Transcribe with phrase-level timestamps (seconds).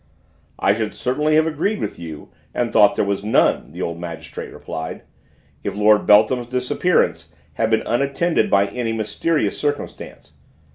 [0.57, 4.51] "I should certainly have agreed with you and thought there was none," the old magistrate
[4.51, 5.03] replied,
[5.63, 10.33] "if Lord Beltham's disappearance had been unattended by any mysterious circumstance.